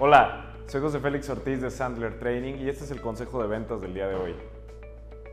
Hola, 0.00 0.54
soy 0.68 0.80
José 0.80 1.00
Félix 1.00 1.28
Ortiz 1.28 1.60
de 1.60 1.72
Sandler 1.72 2.20
Training 2.20 2.54
y 2.60 2.68
este 2.68 2.84
es 2.84 2.92
el 2.92 3.00
consejo 3.00 3.42
de 3.42 3.48
ventas 3.48 3.80
del 3.80 3.94
día 3.94 4.06
de 4.06 4.14
hoy. 4.14 4.36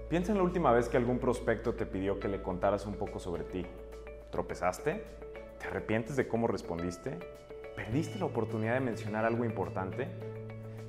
Piensa 0.09 0.31
en 0.31 0.39
la 0.39 0.43
última 0.43 0.71
vez 0.71 0.89
que 0.89 0.97
algún 0.97 1.19
prospecto 1.19 1.75
te 1.75 1.85
pidió 1.85 2.19
que 2.19 2.27
le 2.27 2.41
contaras 2.41 2.87
un 2.87 2.95
poco 2.95 3.19
sobre 3.19 3.43
ti. 3.43 3.63
¿Tropezaste? 4.31 5.03
¿Te 5.59 5.67
arrepientes 5.67 6.15
de 6.15 6.27
cómo 6.27 6.47
respondiste? 6.47 7.19
¿Perdiste 7.75 8.17
la 8.17 8.25
oportunidad 8.25 8.73
de 8.73 8.79
mencionar 8.79 9.23
algo 9.23 9.45
importante? 9.45 10.07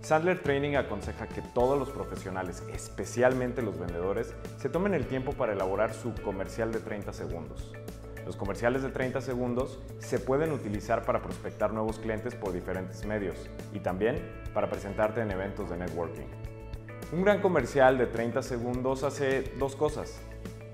Sandler 0.00 0.42
Training 0.42 0.76
aconseja 0.76 1.26
que 1.26 1.42
todos 1.42 1.78
los 1.78 1.90
profesionales, 1.90 2.62
especialmente 2.72 3.60
los 3.60 3.78
vendedores, 3.78 4.34
se 4.56 4.70
tomen 4.70 4.94
el 4.94 5.06
tiempo 5.06 5.32
para 5.32 5.52
elaborar 5.52 5.92
su 5.92 6.14
comercial 6.14 6.72
de 6.72 6.80
30 6.80 7.12
segundos. 7.12 7.74
Los 8.26 8.34
comerciales 8.34 8.82
de 8.82 8.90
30 8.90 9.20
segundos 9.20 9.78
se 10.00 10.18
pueden 10.18 10.50
utilizar 10.50 11.04
para 11.04 11.22
prospectar 11.22 11.72
nuevos 11.72 12.00
clientes 12.00 12.34
por 12.34 12.52
diferentes 12.52 13.06
medios 13.06 13.36
y 13.72 13.78
también 13.78 14.20
para 14.52 14.68
presentarte 14.68 15.20
en 15.20 15.30
eventos 15.30 15.70
de 15.70 15.76
networking. 15.76 16.26
Un 17.12 17.22
gran 17.22 17.40
comercial 17.40 17.96
de 17.98 18.06
30 18.06 18.42
segundos 18.42 19.04
hace 19.04 19.44
dos 19.60 19.76
cosas. 19.76 20.20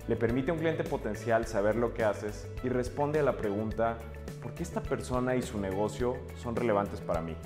Le 0.09 0.16
permite 0.16 0.51
a 0.51 0.55
un 0.55 0.61
cliente 0.61 0.83
potencial 0.83 1.47
saber 1.47 1.77
lo 1.77 1.92
que 1.92 2.05
haces 2.05 2.48
y 2.65 2.70
responde 2.70 3.20
a 3.20 3.23
la 3.23 3.37
pregunta 3.37 3.98
¿por 4.42 4.55
qué 4.55 4.62
esta 4.62 4.83
persona 4.83 5.37
y 5.37 5.42
su 5.42 5.61
negocio 5.61 6.16
son 6.37 6.56
relevantes 6.56 7.03
para 7.03 7.20
mí? 7.20 7.37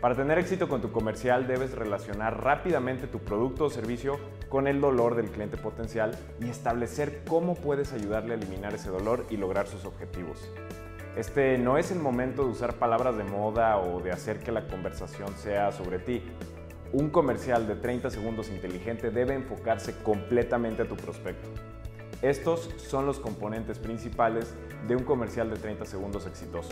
Para 0.00 0.14
tener 0.14 0.38
éxito 0.38 0.68
con 0.68 0.80
tu 0.80 0.92
comercial 0.92 1.48
debes 1.48 1.72
relacionar 1.72 2.44
rápidamente 2.44 3.08
tu 3.08 3.18
producto 3.18 3.64
o 3.64 3.70
servicio 3.70 4.20
con 4.48 4.68
el 4.68 4.80
dolor 4.80 5.16
del 5.16 5.28
cliente 5.28 5.56
potencial 5.56 6.16
y 6.40 6.48
establecer 6.48 7.22
cómo 7.26 7.56
puedes 7.56 7.92
ayudarle 7.92 8.34
a 8.34 8.36
eliminar 8.36 8.74
ese 8.74 8.90
dolor 8.90 9.26
y 9.28 9.36
lograr 9.36 9.66
sus 9.66 9.84
objetivos. 9.84 10.52
Este 11.16 11.58
no 11.58 11.78
es 11.78 11.90
el 11.90 11.98
momento 11.98 12.44
de 12.44 12.50
usar 12.50 12.74
palabras 12.74 13.16
de 13.16 13.24
moda 13.24 13.76
o 13.78 14.00
de 14.00 14.12
hacer 14.12 14.38
que 14.38 14.52
la 14.52 14.68
conversación 14.68 15.36
sea 15.36 15.72
sobre 15.72 15.98
ti. 15.98 16.22
Un 16.92 17.10
comercial 17.10 17.66
de 17.66 17.74
30 17.74 18.10
segundos 18.10 18.50
inteligente 18.50 19.10
debe 19.10 19.34
enfocarse 19.34 20.00
completamente 20.04 20.82
a 20.82 20.88
tu 20.88 20.96
prospecto. 20.96 21.48
Estos 22.22 22.70
son 22.76 23.04
los 23.04 23.18
componentes 23.18 23.80
principales 23.80 24.54
de 24.86 24.94
un 24.94 25.02
comercial 25.02 25.50
de 25.50 25.56
30 25.56 25.84
segundos 25.86 26.24
exitoso. 26.24 26.70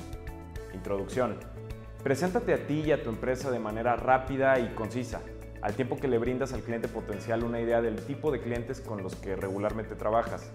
Introducción. 0.72 1.65
Preséntate 2.06 2.54
a 2.54 2.68
ti 2.68 2.82
y 2.86 2.92
a 2.92 3.02
tu 3.02 3.10
empresa 3.10 3.50
de 3.50 3.58
manera 3.58 3.96
rápida 3.96 4.60
y 4.60 4.68
concisa, 4.76 5.22
al 5.60 5.74
tiempo 5.74 5.96
que 5.96 6.06
le 6.06 6.18
brindas 6.18 6.52
al 6.52 6.60
cliente 6.60 6.86
potencial 6.86 7.42
una 7.42 7.60
idea 7.60 7.82
del 7.82 7.96
tipo 7.96 8.30
de 8.30 8.40
clientes 8.40 8.80
con 8.80 9.02
los 9.02 9.16
que 9.16 9.34
regularmente 9.34 9.96
trabajas. 9.96 10.52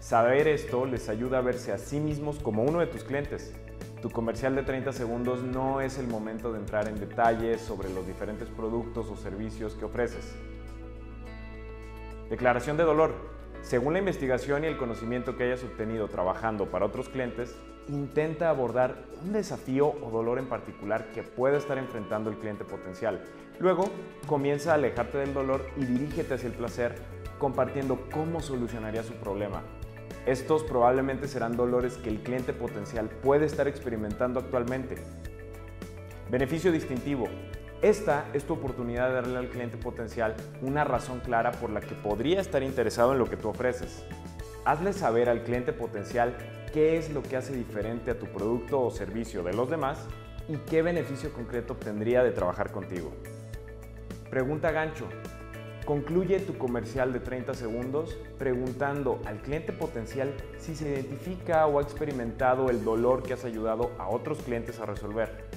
Saber 0.00 0.48
esto 0.48 0.86
les 0.86 1.10
ayuda 1.10 1.36
a 1.36 1.42
verse 1.42 1.72
a 1.72 1.76
sí 1.76 2.00
mismos 2.00 2.38
como 2.38 2.62
uno 2.62 2.80
de 2.80 2.86
tus 2.86 3.04
clientes. 3.04 3.54
Tu 4.00 4.08
comercial 4.08 4.54
de 4.54 4.62
30 4.62 4.94
segundos 4.94 5.42
no 5.42 5.82
es 5.82 5.98
el 5.98 6.08
momento 6.08 6.54
de 6.54 6.60
entrar 6.60 6.88
en 6.88 6.98
detalles 6.98 7.60
sobre 7.60 7.92
los 7.92 8.06
diferentes 8.06 8.48
productos 8.48 9.10
o 9.10 9.16
servicios 9.18 9.74
que 9.74 9.84
ofreces. 9.84 10.34
Declaración 12.30 12.78
de 12.78 12.84
dolor. 12.84 13.33
Según 13.64 13.94
la 13.94 13.98
investigación 13.98 14.62
y 14.62 14.66
el 14.66 14.76
conocimiento 14.76 15.38
que 15.38 15.44
hayas 15.44 15.64
obtenido 15.64 16.06
trabajando 16.08 16.66
para 16.66 16.84
otros 16.84 17.08
clientes, 17.08 17.56
intenta 17.88 18.50
abordar 18.50 18.94
un 19.24 19.32
desafío 19.32 19.88
o 19.88 20.10
dolor 20.10 20.38
en 20.38 20.50
particular 20.50 21.06
que 21.14 21.22
pueda 21.22 21.56
estar 21.56 21.78
enfrentando 21.78 22.28
el 22.28 22.36
cliente 22.36 22.66
potencial. 22.66 23.24
Luego, 23.58 23.90
comienza 24.26 24.72
a 24.72 24.74
alejarte 24.74 25.16
del 25.16 25.32
dolor 25.32 25.64
y 25.78 25.86
dirígete 25.86 26.34
hacia 26.34 26.48
el 26.48 26.52
placer 26.52 26.94
compartiendo 27.38 28.06
cómo 28.12 28.40
solucionaría 28.40 29.02
su 29.02 29.14
problema. 29.14 29.62
Estos 30.26 30.62
probablemente 30.62 31.26
serán 31.26 31.56
dolores 31.56 31.96
que 31.96 32.10
el 32.10 32.22
cliente 32.22 32.52
potencial 32.52 33.08
puede 33.08 33.46
estar 33.46 33.66
experimentando 33.66 34.40
actualmente. 34.40 34.96
Beneficio 36.30 36.70
distintivo. 36.70 37.28
Esta 37.84 38.24
es 38.32 38.44
tu 38.44 38.54
oportunidad 38.54 39.08
de 39.08 39.14
darle 39.16 39.36
al 39.36 39.50
cliente 39.50 39.76
potencial 39.76 40.34
una 40.62 40.84
razón 40.84 41.20
clara 41.20 41.52
por 41.52 41.68
la 41.68 41.82
que 41.82 41.94
podría 41.94 42.40
estar 42.40 42.62
interesado 42.62 43.12
en 43.12 43.18
lo 43.18 43.26
que 43.26 43.36
tú 43.36 43.50
ofreces. 43.50 44.06
Hazle 44.64 44.94
saber 44.94 45.28
al 45.28 45.42
cliente 45.42 45.74
potencial 45.74 46.34
qué 46.72 46.96
es 46.96 47.10
lo 47.10 47.22
que 47.22 47.36
hace 47.36 47.52
diferente 47.52 48.10
a 48.10 48.18
tu 48.18 48.24
producto 48.24 48.80
o 48.80 48.90
servicio 48.90 49.42
de 49.42 49.52
los 49.52 49.68
demás 49.68 49.98
y 50.48 50.56
qué 50.56 50.80
beneficio 50.80 51.30
concreto 51.34 51.74
obtendría 51.74 52.24
de 52.24 52.30
trabajar 52.30 52.72
contigo. 52.72 53.12
Pregunta 54.30 54.72
gancho. 54.72 55.06
Concluye 55.84 56.40
tu 56.40 56.56
comercial 56.56 57.12
de 57.12 57.20
30 57.20 57.52
segundos 57.52 58.16
preguntando 58.38 59.20
al 59.26 59.42
cliente 59.42 59.74
potencial 59.74 60.32
si 60.56 60.74
se 60.74 60.88
identifica 60.88 61.66
o 61.66 61.78
ha 61.78 61.82
experimentado 61.82 62.70
el 62.70 62.82
dolor 62.82 63.22
que 63.22 63.34
has 63.34 63.44
ayudado 63.44 63.90
a 63.98 64.08
otros 64.08 64.38
clientes 64.38 64.80
a 64.80 64.86
resolver. 64.86 65.53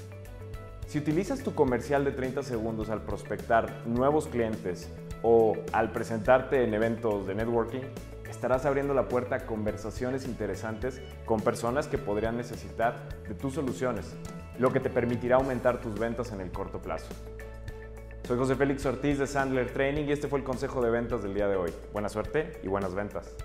Si 0.87 0.97
utilizas 0.97 1.43
tu 1.43 1.53
comercial 1.53 2.05
de 2.05 2.13
30 2.13 2.43
segundos 2.43 2.89
al 2.89 3.01
prospectar 3.01 3.85
nuevos 3.85 4.27
clientes 4.27 4.89
o 5.21 5.53
al 5.73 5.91
presentarte 5.91 6.63
en 6.63 6.73
eventos 6.73 7.27
de 7.27 7.35
networking, 7.35 7.81
estarás 8.29 8.65
abriendo 8.65 8.93
la 8.93 9.09
puerta 9.09 9.35
a 9.35 9.45
conversaciones 9.45 10.25
interesantes 10.25 11.01
con 11.25 11.41
personas 11.41 11.89
que 11.89 11.97
podrían 11.97 12.37
necesitar 12.37 13.09
de 13.27 13.35
tus 13.35 13.55
soluciones, 13.55 14.15
lo 14.59 14.71
que 14.71 14.79
te 14.79 14.89
permitirá 14.89 15.35
aumentar 15.35 15.81
tus 15.81 15.99
ventas 15.99 16.31
en 16.31 16.39
el 16.39 16.53
corto 16.53 16.81
plazo. 16.81 17.13
Soy 18.25 18.37
José 18.37 18.55
Félix 18.55 18.85
Ortiz 18.85 19.19
de 19.19 19.27
Sandler 19.27 19.73
Training 19.73 20.05
y 20.05 20.13
este 20.13 20.29
fue 20.29 20.39
el 20.39 20.45
consejo 20.45 20.81
de 20.81 20.89
ventas 20.89 21.21
del 21.21 21.33
día 21.33 21.49
de 21.49 21.57
hoy. 21.57 21.73
Buena 21.91 22.07
suerte 22.07 22.61
y 22.63 22.69
buenas 22.69 22.95
ventas. 22.95 23.35